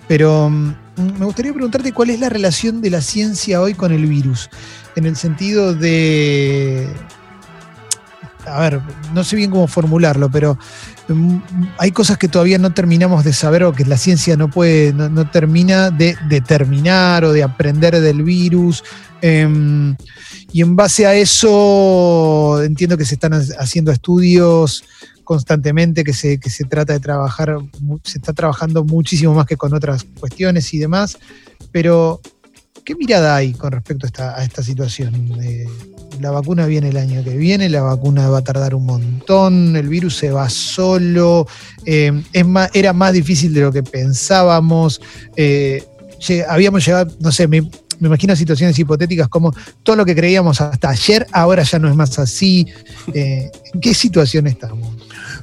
pero 0.06 0.48
mm, 0.48 0.72
me 1.18 1.24
gustaría 1.24 1.52
preguntarte 1.52 1.90
cuál 1.90 2.10
es 2.10 2.20
la 2.20 2.28
relación 2.28 2.80
de 2.80 2.90
la 2.90 3.00
ciencia 3.00 3.60
hoy 3.60 3.74
con 3.74 3.90
el 3.90 4.06
virus, 4.06 4.50
en 4.94 5.06
el 5.06 5.16
sentido 5.16 5.74
de, 5.74 6.86
a 8.46 8.60
ver, 8.60 8.80
no 9.12 9.24
sé 9.24 9.34
bien 9.34 9.50
cómo 9.50 9.66
formularlo, 9.66 10.30
pero 10.30 10.56
mm, 11.08 11.38
hay 11.78 11.90
cosas 11.90 12.18
que 12.18 12.28
todavía 12.28 12.58
no 12.58 12.72
terminamos 12.72 13.24
de 13.24 13.32
saber 13.32 13.64
o 13.64 13.72
que 13.72 13.84
la 13.84 13.96
ciencia 13.96 14.36
no 14.36 14.48
puede, 14.48 14.92
no, 14.92 15.28
termina 15.28 15.90
de 15.90 16.16
determinar 16.28 17.24
o 17.24 17.32
de 17.32 17.42
aprender 17.42 18.00
del 18.00 18.22
virus. 18.22 18.84
Em, 19.20 19.96
y 20.52 20.60
en 20.60 20.76
base 20.76 21.06
a 21.06 21.14
eso 21.14 22.62
entiendo 22.62 22.96
que 22.96 23.04
se 23.04 23.14
están 23.14 23.32
haciendo 23.58 23.90
estudios 23.90 24.84
constantemente, 25.24 26.04
que 26.04 26.12
se, 26.12 26.38
se 26.38 26.64
trata 26.64 26.92
de 26.92 27.00
trabajar, 27.00 27.56
se 28.04 28.18
está 28.18 28.32
trabajando 28.32 28.84
muchísimo 28.84 29.34
más 29.34 29.46
que 29.46 29.56
con 29.56 29.72
otras 29.72 30.04
cuestiones 30.20 30.72
y 30.74 30.78
demás, 30.78 31.18
pero 31.70 32.20
¿qué 32.84 32.94
mirada 32.94 33.36
hay 33.36 33.52
con 33.52 33.72
respecto 33.72 34.06
a 34.18 34.42
esta, 34.42 34.62
situación? 34.62 35.40
Eh, 35.42 35.66
la 36.20 36.30
vacuna 36.30 36.66
viene 36.66 36.90
el 36.90 36.96
año 36.96 37.24
que 37.24 37.36
viene, 37.36 37.68
la 37.68 37.82
vacuna 37.82 38.28
va 38.28 38.38
a 38.38 38.44
tardar 38.44 38.74
un 38.74 38.84
montón, 38.84 39.76
el 39.76 39.88
virus 39.88 40.16
se 40.16 40.30
va 40.30 40.50
solo, 40.50 41.46
eh, 41.86 42.12
es 42.32 42.46
más, 42.46 42.70
era 42.74 42.92
más 42.92 43.12
difícil 43.12 43.54
de 43.54 43.62
lo 43.62 43.72
que 43.72 43.82
pensábamos. 43.82 45.00
Eh, 45.36 45.84
habíamos 46.48 46.84
llegado, 46.84 47.12
no 47.20 47.32
sé, 47.32 47.48
me, 47.48 47.68
me 48.00 48.08
imagino 48.08 48.34
situaciones 48.36 48.78
hipotéticas 48.78 49.28
como 49.28 49.54
todo 49.82 49.96
lo 49.96 50.04
que 50.04 50.14
creíamos 50.14 50.60
hasta 50.60 50.90
ayer, 50.90 51.26
ahora 51.32 51.62
ya 51.62 51.78
no 51.78 51.88
es 51.88 51.94
más 51.94 52.18
así. 52.18 52.66
Eh, 53.12 53.50
¿En 53.74 53.80
qué 53.80 53.94
situación 53.94 54.46
estamos? 54.46 54.96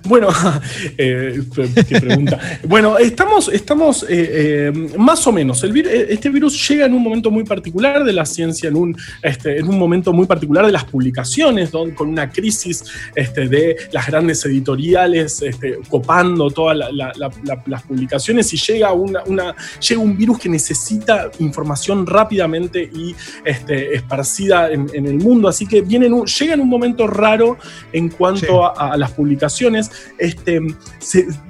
Bueno, 0.06 0.30
eh, 0.98 1.42
qué 1.88 2.00
pregunta. 2.00 2.40
bueno, 2.64 2.98
estamos, 2.98 3.50
estamos 3.50 4.04
eh, 4.04 4.08
eh, 4.10 4.98
más 4.98 5.26
o 5.28 5.32
menos. 5.32 5.64
El 5.64 5.78
este 5.80 6.30
virus 6.30 6.68
llega 6.68 6.86
en 6.86 6.94
un 6.94 7.04
momento 7.04 7.32
muy 7.32 7.44
particular 7.44 8.04
de 8.04 8.14
la 8.14 8.26
ciencia, 8.26 8.70
en 8.70 8.76
un, 8.76 8.98
este, 9.22 9.60
en 9.60 9.68
un 9.68 9.78
momento 9.78 10.14
muy 10.14 10.26
particular 10.26 10.66
de 10.66 10.72
las 10.72 10.86
publicaciones, 10.86 11.72
con 11.72 12.10
una 12.10 12.30
crisis 12.30 12.84
este, 13.16 13.48
de 13.48 13.78
las 13.92 14.08
grandes 14.08 14.44
editoriales 14.46 15.42
este, 15.42 15.80
copando 15.90 16.50
todas 16.50 16.78
las 16.78 17.84
publicaciones 17.84 18.54
y 18.54 18.58
llega, 18.58 18.92
una, 18.94 19.24
una, 19.26 19.56
llega 19.80 20.02
un 20.02 20.18
virus 20.18 20.40
que 20.40 20.50
necesita 20.50 21.30
información 21.40 22.06
rápidamente 22.06 22.82
y 22.94 23.16
este, 23.46 23.96
esparcida 23.96 24.72
en, 24.72 24.90
el 24.94 25.16
mundo. 25.16 25.48
Así 25.48 25.66
que 25.66 25.82
viene 25.82 26.10
llega 26.40 26.54
en 26.54 26.62
un 26.62 26.70
momento 26.70 27.08
raro 27.08 27.58
en 27.94 28.10
cuanto 28.10 28.78
a 28.78 28.98
las 28.98 29.12
publicaciones 29.12 29.89
este, 30.18 30.60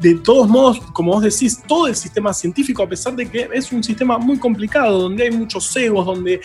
de 0.02 0.16
todos 0.16 0.48
modos, 0.48 0.80
como 0.94 1.14
vos 1.14 1.24
decís, 1.24 1.62
todo 1.68 1.88
el 1.88 1.96
sistema 1.96 2.34
científico, 2.34 2.84
a 2.84 2.90
pesar 2.90 3.16
de 3.16 3.30
que 3.30 3.50
es 3.54 3.72
un 3.72 3.84
sistema 3.84 4.18
muy 4.18 4.38
complicado, 4.38 5.02
donde 5.02 5.24
hay 5.24 5.32
muchos 5.32 5.76
egos, 5.76 6.06
donde 6.06 6.42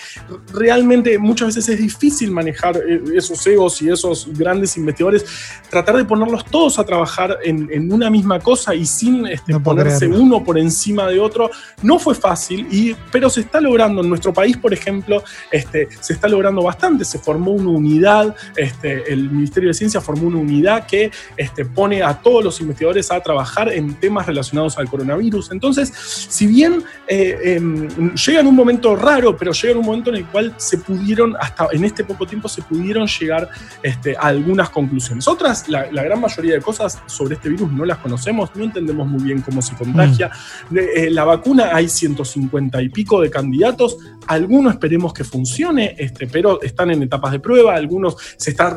realmente 0.52 1.18
muchas 1.18 1.48
veces 1.48 1.68
es 1.68 1.78
difícil 1.78 2.30
manejar 2.30 2.76
eh, 2.76 3.02
esos 3.14 3.46
egos 3.46 3.80
y 3.82 3.90
esos 3.90 4.28
grandes 4.32 4.76
investigadores, 4.76 5.24
tratar 5.70 5.96
de 5.96 6.04
ponerlos 6.04 6.44
todos 6.44 6.78
a 6.78 6.84
trabajar 6.84 7.38
en, 7.42 7.64
una 7.92 8.10
misma 8.10 8.40
cosa 8.40 8.74
y 8.74 8.86
sin 8.86 9.26
este, 9.26 9.58
ponerse 9.60 10.08
uno 10.08 10.42
por 10.42 10.58
encima 10.58 11.06
de 11.06 11.20
otro, 11.20 11.50
no 11.82 11.98
fue 11.98 12.14
fácil, 12.14 12.66
y, 12.70 12.94
pero 13.12 13.28
se 13.28 13.40
está 13.40 13.60
logrando. 13.60 14.02
En 14.02 14.08
nuestro 14.08 14.32
país, 14.32 14.56
por 14.56 14.72
ejemplo, 14.72 15.22
este, 15.50 15.88
se 16.00 16.14
está 16.14 16.28
logrando 16.28 16.62
bastante. 16.62 17.04
Se 17.04 17.18
formó 17.18 17.52
una 17.52 17.70
unidad, 17.70 18.34
este, 18.56 19.12
el 19.12 19.30
Ministerio 19.30 19.68
de 19.68 19.74
Ciencia 19.74 20.00
formó 20.00 20.28
una 20.28 20.38
unidad 20.38 20.86
que 20.86 21.10
este, 21.36 21.64
pone 21.64 21.83
a 21.92 22.20
todos 22.20 22.42
los 22.42 22.60
investigadores 22.60 23.10
a 23.10 23.20
trabajar 23.20 23.72
en 23.72 23.94
temas 23.94 24.26
relacionados 24.26 24.78
al 24.78 24.88
coronavirus. 24.88 25.50
Entonces, 25.52 25.92
si 25.94 26.46
bien 26.46 26.82
eh, 27.06 27.56
em, 27.56 28.14
llega 28.14 28.40
en 28.40 28.46
un 28.46 28.54
momento 28.54 28.96
raro, 28.96 29.36
pero 29.36 29.52
llega 29.52 29.72
en 29.72 29.78
un 29.78 29.84
momento 29.84 30.10
en 30.10 30.16
el 30.16 30.26
cual 30.26 30.54
se 30.56 30.78
pudieron, 30.78 31.36
hasta 31.38 31.68
en 31.72 31.84
este 31.84 32.04
poco 32.04 32.26
tiempo, 32.26 32.48
se 32.48 32.62
pudieron 32.62 33.06
llegar 33.06 33.48
este, 33.82 34.16
a 34.16 34.22
algunas 34.22 34.70
conclusiones. 34.70 35.28
Otras, 35.28 35.68
la, 35.68 35.84
gran 35.86 36.20
mayoría 36.20 36.54
de 36.54 36.60
cosas 36.60 37.00
sobre 37.06 37.34
este 37.34 37.48
virus 37.48 37.70
no 37.72 37.84
las 37.84 37.98
conocemos, 37.98 38.50
no 38.54 38.64
entendemos 38.64 39.06
muy 39.06 39.22
bien 39.22 39.40
cómo 39.40 39.62
se 39.62 39.74
contagia. 39.74 40.30
Mm. 40.70 40.78
Eh, 40.78 41.10
la 41.10 41.24
vacuna 41.24 41.70
hay 41.72 41.88
150 41.88 42.82
y 42.82 42.88
pico 42.88 43.20
de 43.20 43.30
candidatos, 43.30 43.98
algunos 44.26 44.74
esperemos 44.74 45.12
que 45.12 45.24
funcione, 45.24 45.94
este, 45.98 46.26
pero 46.26 46.60
están 46.62 46.90
en 46.90 47.02
etapas 47.02 47.32
de 47.32 47.40
prueba, 47.40 47.74
algunos 47.74 48.16
se 48.36 48.50
están 48.50 48.76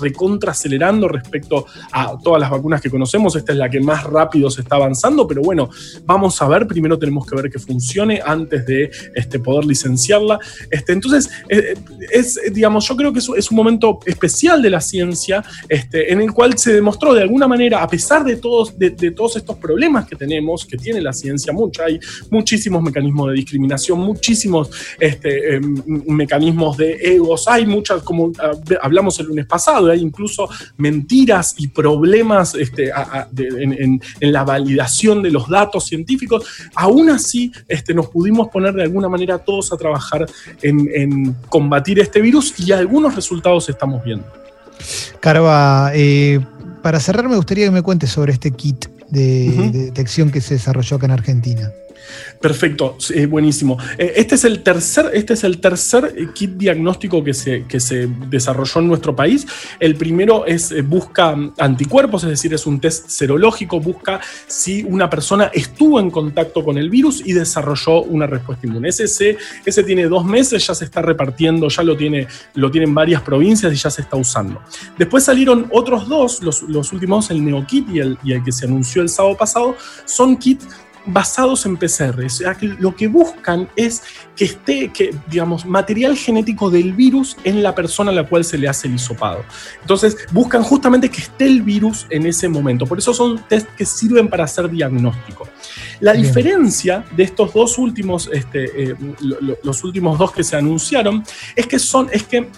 recontra 0.00 0.52
acelerando 0.52 1.08
respecto 1.08 1.66
a 1.92 2.16
todas 2.22 2.40
las 2.40 2.50
vacunas 2.50 2.80
que 2.80 2.90
conocemos, 2.90 3.36
esta 3.36 3.52
es 3.52 3.58
la 3.58 3.70
que 3.70 3.80
más 3.80 4.04
rápido 4.04 4.50
se 4.50 4.62
está 4.62 4.76
avanzando, 4.76 5.26
pero 5.26 5.42
bueno, 5.42 5.70
vamos 6.04 6.40
a 6.42 6.48
ver, 6.48 6.66
primero 6.66 6.98
tenemos 6.98 7.26
que 7.26 7.36
ver 7.36 7.50
que 7.50 7.58
funcione 7.58 8.20
antes 8.24 8.66
de 8.66 8.90
este, 9.14 9.38
poder 9.38 9.64
licenciarla. 9.64 10.38
Este, 10.70 10.92
entonces, 10.92 11.30
eh, 11.48 11.74
es, 12.10 12.40
digamos, 12.52 12.86
yo 12.88 12.96
creo 12.96 13.12
que 13.12 13.18
es, 13.18 13.50
un 13.50 13.56
momento 13.56 14.00
especial 14.04 14.60
de 14.62 14.70
la 14.70 14.80
ciencia 14.80 15.42
este, 15.68 16.12
en 16.12 16.20
el 16.20 16.32
cual 16.32 16.58
se 16.58 16.72
demostró 16.72 17.14
de 17.14 17.22
alguna 17.22 17.48
manera, 17.48 17.82
a 17.82 17.88
pesar 17.88 18.24
de 18.24 18.36
todos, 18.36 18.78
de, 18.78 18.90
todos 19.10 19.36
estos 19.36 19.56
problemas 19.56 20.06
que 20.06 20.16
tenemos, 20.16 20.64
que 20.64 20.76
tiene 20.76 21.00
la 21.00 21.12
ciencia, 21.12 21.52
mucha, 21.52 21.84
hay 21.84 21.98
muchísimos 22.30 22.82
mecanismos 22.82 23.28
de 23.28 23.34
discriminación, 23.34 23.98
muchísimos 24.00 24.57
este, 24.98 25.56
em, 25.56 25.82
mecanismos 26.06 26.76
de 26.76 26.94
egos, 27.00 27.46
hay 27.48 27.66
muchas, 27.66 28.02
como 28.02 28.32
ah, 28.38 28.52
hablamos 28.82 29.18
el 29.20 29.26
lunes 29.26 29.46
pasado, 29.46 29.90
hay 29.90 30.00
incluso 30.00 30.48
mentiras 30.76 31.54
y 31.58 31.68
problemas 31.68 32.54
este, 32.54 32.90
en, 33.36 34.00
la 34.20 34.44
validación 34.44 35.22
de 35.22 35.30
los 35.30 35.48
datos 35.48 35.86
científicos, 35.86 36.44
aún 36.74 37.10
así 37.10 37.52
este, 37.66 37.94
nos 37.94 38.08
pudimos 38.08 38.48
poner 38.48 38.74
de 38.74 38.82
alguna 38.82 39.08
manera 39.08 39.38
todos 39.38 39.72
a 39.72 39.76
trabajar 39.76 40.26
en, 40.62 41.34
combatir 41.48 41.98
este 42.00 42.20
virus 42.20 42.54
y 42.58 42.72
algunos 42.72 43.14
resultados 43.14 43.68
estamos 43.68 44.02
viendo. 44.04 44.26
Carva, 45.20 45.90
eh, 45.94 46.40
para 46.82 47.00
cerrar 47.00 47.28
me 47.28 47.36
gustaría 47.36 47.64
que 47.66 47.70
me 47.70 47.82
cuentes 47.82 48.10
sobre 48.10 48.32
este 48.32 48.52
kit 48.52 48.86
de, 49.10 49.70
detección 49.72 50.30
que 50.30 50.40
se 50.40 50.54
desarrolló 50.54 50.96
acá 50.96 51.06
en 51.06 51.12
Argentina. 51.12 51.72
Perfecto, 52.40 52.96
buenísimo. 53.28 53.78
Eh, 53.96 54.12
este 54.16 54.36
es 54.36 54.44
el 54.44 54.62
tercer, 54.62 55.10
este 55.12 55.34
es 55.34 55.44
el 55.44 55.58
tercer 55.60 56.14
kit 56.34 56.52
diagnóstico 56.52 57.22
que 57.24 57.34
se, 57.34 57.64
que 57.66 57.80
se 57.80 58.08
desarrolló 58.28 58.80
en 58.80 58.88
nuestro 58.88 59.14
país. 59.16 59.46
El 59.80 59.96
primero 59.96 60.46
es 60.46 60.70
eh, 60.70 60.82
busca 60.82 61.36
anticuerpos, 61.58 62.24
es 62.24 62.30
decir, 62.30 62.54
es 62.54 62.66
un 62.66 62.80
test 62.80 63.08
serológico, 63.08 63.80
busca 63.80 64.20
si 64.46 64.82
una 64.84 65.10
persona 65.10 65.50
estuvo 65.52 65.98
en 66.00 66.10
contacto 66.10 66.64
con 66.64 66.78
el 66.78 66.90
virus 66.90 67.22
y 67.24 67.32
desarrolló 67.32 68.02
una 68.02 68.26
respuesta 68.26 68.66
inmune. 68.66 68.88
Ese, 68.88 69.36
ese 69.64 69.82
tiene 69.82 70.06
dos 70.06 70.24
meses, 70.24 70.66
ya 70.66 70.74
se 70.74 70.84
está 70.84 71.02
repartiendo, 71.02 71.68
ya 71.68 71.82
lo 71.82 71.96
tiene, 71.96 72.26
lo 72.54 72.70
tienen 72.70 72.94
varias 72.94 73.22
provincias 73.22 73.72
y 73.72 73.76
ya 73.76 73.90
se 73.90 74.02
está 74.02 74.16
usando. 74.16 74.60
Después 74.96 75.24
salieron 75.24 75.68
otros 75.72 76.08
dos, 76.08 76.42
los, 76.42 76.62
los 76.62 76.92
últimos, 76.92 77.30
el 77.30 77.44
NeoKit 77.44 77.88
y 77.90 77.98
el, 77.98 78.18
y 78.22 78.32
el 78.32 78.42
que 78.42 78.52
se 78.52 78.66
anunció 78.66 79.02
el 79.02 79.08
sábado 79.08 79.36
pasado, 79.36 79.76
son 80.04 80.36
kits 80.36 80.66
basados 81.06 81.66
en 81.66 81.76
PCR. 81.76 82.24
O 82.24 82.28
sea, 82.28 82.54
que 82.54 82.66
lo 82.66 82.94
que 82.94 83.08
buscan 83.08 83.68
es 83.76 84.02
que 84.36 84.44
esté, 84.44 84.92
que, 84.92 85.14
digamos, 85.28 85.66
material 85.66 86.16
genético 86.16 86.70
del 86.70 86.92
virus 86.92 87.36
en 87.44 87.62
la 87.62 87.74
persona 87.74 88.10
a 88.10 88.14
la 88.14 88.26
cual 88.26 88.44
se 88.44 88.58
le 88.58 88.68
hace 88.68 88.88
el 88.88 88.94
hisopado. 88.94 89.44
Entonces, 89.80 90.16
buscan 90.32 90.62
justamente 90.62 91.10
que 91.10 91.20
esté 91.20 91.46
el 91.46 91.62
virus 91.62 92.06
en 92.10 92.26
ese 92.26 92.48
momento. 92.48 92.86
Por 92.86 92.98
eso 92.98 93.12
son 93.14 93.38
test 93.48 93.68
que 93.76 93.84
sirven 93.84 94.28
para 94.28 94.44
hacer 94.44 94.70
diagnóstico. 94.70 95.48
La 96.00 96.12
diferencia 96.12 97.04
de 97.16 97.24
estos 97.24 97.52
dos 97.52 97.78
últimos, 97.78 98.30
este, 98.32 98.90
eh, 98.90 98.94
los 99.62 99.82
últimos 99.84 100.18
dos 100.18 100.32
que 100.32 100.44
se 100.44 100.56
anunciaron, 100.56 101.24
es 101.56 101.66
que 101.66 101.78
son, 101.78 102.08
es 102.12 102.22
que 102.22 102.48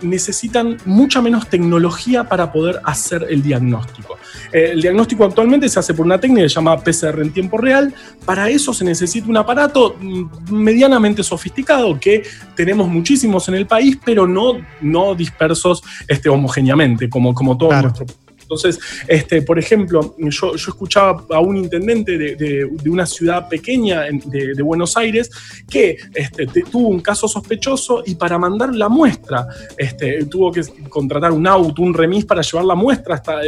necesitan 0.00 0.76
mucha 0.84 1.20
menos 1.20 1.48
tecnología 1.48 2.24
para 2.24 2.52
poder 2.52 2.80
hacer 2.84 3.26
el 3.28 3.42
diagnóstico. 3.42 4.16
Eh, 4.52 4.70
el 4.72 4.82
diagnóstico 4.82 5.24
actualmente 5.24 5.68
se 5.68 5.78
hace 5.78 5.94
por 5.94 6.06
una 6.06 6.18
técnica 6.18 6.46
llamada 6.46 6.82
PCR 6.82 7.20
en 7.20 7.32
tiempo 7.32 7.58
real. 7.58 7.94
Para 8.24 8.48
eso 8.48 8.72
se 8.72 8.84
necesita 8.84 9.28
un 9.28 9.36
aparato 9.36 9.96
mm, 10.00 10.52
medianamente 10.52 11.22
sofisticado 11.22 11.98
que 11.98 12.22
tenemos 12.54 12.88
muchísimos 12.88 13.48
en 13.48 13.54
el 13.54 13.66
país, 13.66 13.98
pero 14.04 14.26
no, 14.26 14.54
no 14.80 15.14
dispersos 15.14 15.82
este, 16.08 16.28
homogéneamente, 16.28 17.08
como, 17.08 17.34
como 17.34 17.56
todo 17.56 17.70
nuestro 17.72 18.06
entonces, 18.44 18.78
este, 19.08 19.42
por 19.42 19.58
ejemplo, 19.58 20.14
yo, 20.18 20.54
escuchaba 20.54 21.24
a 21.30 21.40
un 21.40 21.56
intendente 21.56 22.16
de, 22.18 22.64
una 22.88 23.06
ciudad 23.06 23.48
pequeña 23.48 24.02
de, 24.26 24.62
Buenos 24.62 24.96
Aires 24.96 25.30
que 25.68 25.96
este, 26.14 26.46
tuvo 26.46 26.88
un 26.88 27.00
caso 27.00 27.28
sospechoso 27.28 28.02
y 28.06 28.14
para 28.14 28.38
mandar 28.38 28.74
la 28.74 28.88
muestra 28.88 29.46
este, 29.76 30.24
tuvo 30.26 30.50
que 30.52 30.62
contratar 30.88 31.32
un 31.32 31.46
auto, 31.46 31.82
un 31.82 31.92
remis 31.92 32.24
para 32.24 32.40
llevar 32.40 32.64
la 32.64 32.74
muestra 32.74 33.16
hasta, 33.16 33.40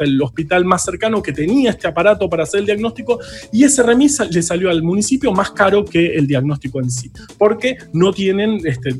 el 0.00 0.22
hospital 0.22 0.64
más 0.64 0.84
cercano 0.84 1.22
que 1.22 1.32
tenía 1.32 1.70
este 1.70 1.88
aparato 1.88 2.28
para 2.28 2.44
hacer 2.44 2.60
el 2.60 2.66
diagnóstico 2.66 3.18
y 3.52 3.64
ese 3.64 3.82
remis 3.82 4.20
le 4.30 4.42
salió 4.42 4.70
al 4.70 4.82
municipio 4.82 5.32
más 5.32 5.50
caro 5.50 5.84
que 5.84 6.14
el 6.14 6.26
diagnóstico 6.26 6.80
en 6.80 6.90
sí, 6.90 7.10
porque 7.38 7.78
no 7.92 8.12
tienen 8.12 8.60
este, 8.64 8.94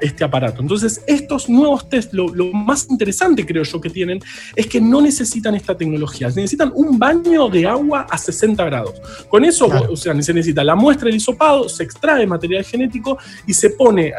este 0.00 0.24
aparato. 0.24 0.62
Entonces, 0.62 1.02
estos 1.06 1.48
nuevos 1.48 1.88
test, 1.88 2.12
lo, 2.12 2.28
lo 2.28 2.52
más 2.52 2.86
interesante 2.90 3.44
creo 3.46 3.64
yo 3.64 3.80
que 3.80 3.90
tienen 3.90 4.20
es 4.60 4.66
que 4.66 4.80
no 4.80 5.00
necesitan 5.00 5.54
esta 5.54 5.76
tecnología, 5.76 6.28
necesitan 6.28 6.70
un 6.74 6.98
baño 6.98 7.48
de 7.48 7.66
agua 7.66 8.06
a 8.10 8.18
60 8.18 8.62
grados. 8.64 8.94
Con 9.28 9.44
eso, 9.44 9.66
o 9.66 9.96
sea, 9.96 10.12
se 10.20 10.34
necesita 10.34 10.62
la 10.62 10.74
muestra 10.74 11.06
del 11.06 11.16
hisopado, 11.16 11.68
se 11.68 11.82
extrae 11.82 12.26
material 12.26 12.64
genético 12.64 13.18
y 13.46 13.54
se 13.54 13.70
pone 13.70 14.12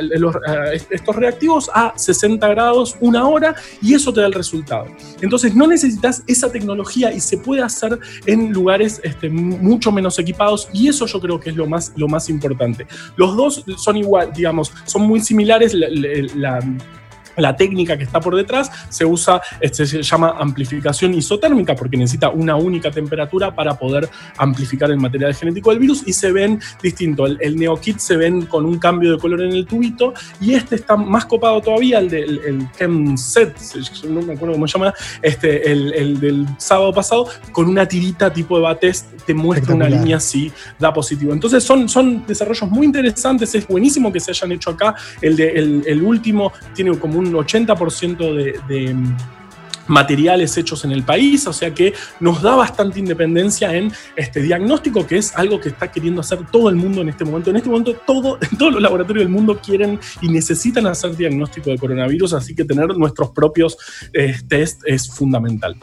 estos 0.90 1.16
reactivos 1.16 1.70
a 1.74 1.94
60 1.96 2.48
grados 2.50 2.96
una 3.02 3.28
hora 3.28 3.56
y 3.82 3.94
eso 3.94 4.12
te 4.12 4.22
da 4.22 4.28
el 4.28 4.34
resultado. 4.34 4.88
Entonces 5.22 5.56
no 5.56 5.68
necesitas 5.68 6.24
esa 6.26 6.52
tecnología 6.52 7.14
y 7.14 7.20
se 7.20 7.38
puede 7.38 7.62
hacer 7.62 8.00
en 8.26 8.52
lugares 8.52 9.00
este, 9.04 9.30
mucho 9.30 9.92
menos 9.92 10.18
equipados 10.18 10.70
y 10.74 10.88
eso 10.88 11.06
yo 11.06 11.20
creo 11.20 11.40
que 11.40 11.52
es 11.52 11.56
lo 11.56 11.68
más, 11.68 11.94
lo 11.96 12.08
más 12.08 12.30
importante. 12.30 12.88
Los 13.16 13.36
dos 13.36 13.64
son 13.78 13.98
igual, 13.98 14.32
digamos, 14.34 14.74
son 14.86 15.04
muy 15.04 15.20
similares. 15.20 15.74
la 15.74 15.88
la 16.36 16.60
técnica 17.56 17.98
que 17.98 18.04
está 18.04 18.20
por 18.20 18.36
detrás 18.36 18.72
se 18.90 19.06
usa, 19.06 19.42
este, 19.60 19.86
se 19.86 20.02
llama 20.02 20.36
amplificación 20.40 21.14
isotérmica 21.14 21.76
porque 21.76 21.98
necesita 21.98 22.30
una 22.30 22.56
única 22.56 22.92
temperatura 22.92 23.54
para 23.54 23.78
poder 23.78 24.10
amplificar 24.38 24.92
el 24.92 24.98
material 24.98 25.34
genético 25.34 25.72
del 25.72 25.80
virus 25.80 26.04
y 26.06 26.14
se 26.14 26.32
ven 26.32 26.60
distinto. 26.82 27.26
El, 27.26 27.38
el 27.42 27.56
NeoKit 27.56 28.00
se 28.00 28.18
ven 28.18 28.46
con 28.46 28.66
un 28.66 28.80
cambio 28.80 29.14
de 29.14 29.18
color 29.18 29.42
en 29.42 29.52
el 29.52 29.66
tubito 29.66 30.14
y 30.40 30.54
este 30.54 30.76
está 30.76 30.96
más 30.96 31.26
copado 31.26 31.62
todavía, 31.62 32.00
el 32.00 32.10
del 32.10 32.42
el 32.46 32.72
ChemSet, 32.72 33.56
no 34.08 34.22
me 34.22 34.34
acuerdo 34.34 34.54
cómo 34.54 34.68
se 34.68 34.78
llama, 34.78 34.94
este, 35.22 35.72
el, 35.72 36.20
del 36.20 36.46
sábado 36.58 36.94
pasado, 36.94 37.28
con 37.52 37.68
una 37.68 37.88
tirita 37.88 38.32
tipo 38.32 38.58
de 38.58 38.64
Batest, 38.64 39.08
te 39.26 39.34
muestra 39.34 39.76
una 39.76 39.90
línea 39.90 40.20
si 40.20 40.52
da 40.80 40.94
positivo. 40.94 41.34
Entonces 41.34 41.64
son, 41.64 41.88
son 41.88 42.26
desarrollos 42.26 42.70
muy 42.70 42.86
interesantes, 42.86 43.54
es 43.56 43.68
buenísimo 43.68 44.12
que 44.12 44.20
se 44.20 44.32
hayan 44.32 44.52
hecho 44.52 44.72
acá. 44.72 44.96
El, 45.22 45.36
de, 45.36 45.84
el 45.86 46.02
último 46.02 46.52
tiene 46.74 46.98
como 46.98 47.21
un 47.22 47.34
80% 47.34 48.68
de, 48.68 48.96
materiales 49.88 50.56
hechos 50.58 50.86
en 50.86 50.92
el 50.92 51.04
país, 51.04 51.46
o 51.48 51.54
sea 51.54 51.74
que 51.74 51.94
nos 52.20 52.42
da 52.42 52.56
bastante 52.56 53.00
independencia 53.00 53.76
en 53.76 53.92
este 54.16 54.42
diagnóstico, 54.42 55.06
que 55.06 55.18
es 55.18 55.36
algo 55.36 55.60
que 55.60 55.70
está 55.70 55.92
queriendo 55.92 56.22
hacer 56.22 56.40
todo 56.50 56.70
el 56.70 56.76
mundo 56.76 57.02
en 57.02 57.10
este 57.10 57.26
momento. 57.26 57.50
En 57.50 57.58
este 57.58 57.68
momento 57.68 57.96
todo, 58.06 58.38
todos 58.58 58.74
los 58.74 58.82
laboratorios 58.82 59.26
del 59.26 59.34
mundo 59.34 59.60
quieren 59.60 60.00
y 60.22 60.30
necesitan 60.30 60.88
hacer 60.88 61.18
diagnóstico 61.18 61.72
de 61.72 61.78
coronavirus, 61.78 62.34
así 62.34 62.56
que 62.56 62.64
tener 62.64 62.88
nuestros 62.96 63.32
propios 63.32 63.78
eh, 64.14 64.36
test 64.48 64.82
es 64.86 65.10
fundamental. 65.10 65.76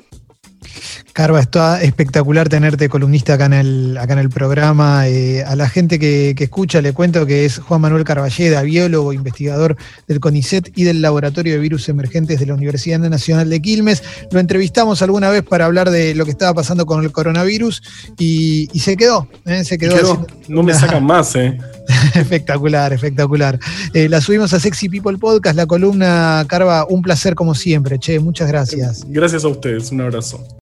Carva, 1.18 1.40
está 1.40 1.82
espectacular 1.82 2.48
tenerte 2.48 2.88
columnista 2.88 3.34
acá 3.34 3.46
en 3.46 3.52
el, 3.52 3.98
acá 3.98 4.12
en 4.12 4.20
el 4.20 4.30
programa. 4.30 5.08
Eh, 5.08 5.42
a 5.42 5.56
la 5.56 5.68
gente 5.68 5.98
que, 5.98 6.32
escucha 6.38 6.80
le 6.80 6.92
cuento 6.92 7.26
que 7.26 7.44
es 7.44 7.58
Juan 7.58 7.80
Manuel 7.80 8.04
Carballeda, 8.04 8.62
biólogo, 8.62 9.12
investigador 9.12 9.76
del 10.06 10.20
CONICET 10.20 10.70
y 10.76 10.84
del 10.84 11.02
Laboratorio 11.02 11.54
de 11.54 11.58
Virus 11.58 11.88
Emergentes 11.88 12.38
de 12.38 12.46
la 12.46 12.54
Universidad 12.54 13.00
Nacional 13.00 13.50
de 13.50 13.60
Quilmes. 13.60 14.04
Lo 14.30 14.38
entrevistamos 14.38 15.02
alguna 15.02 15.28
vez 15.28 15.42
para 15.42 15.64
hablar 15.64 15.90
de 15.90 16.14
lo 16.14 16.24
que 16.24 16.30
estaba 16.30 16.54
pasando 16.54 16.86
con 16.86 17.02
el 17.02 17.10
coronavirus 17.10 17.82
y, 18.16 18.68
se 18.78 18.96
quedó. 18.96 19.26
¿eh? 19.44 19.64
Se 19.64 19.76
quedó. 19.76 20.24
No 20.46 20.62
me 20.62 20.72
sacan 20.72 21.04
más, 21.04 21.34
¿eh? 21.34 21.58
espectacular, 22.14 22.92
espectacular. 22.92 23.58
Eh, 23.92 24.08
la 24.08 24.20
subimos 24.20 24.52
a 24.54 24.60
Sexy 24.60 24.88
People 24.88 25.18
Podcast, 25.18 25.56
la 25.56 25.66
columna 25.66 26.44
Carva, 26.46 26.86
un 26.88 27.02
placer 27.02 27.34
como 27.34 27.56
siempre, 27.56 27.98
che, 27.98 28.20
muchas 28.20 28.46
gracias. 28.46 29.04
Gracias 29.08 29.42
a 29.42 29.48
ustedes, 29.48 29.90
un 29.90 30.02
abrazo. 30.02 30.46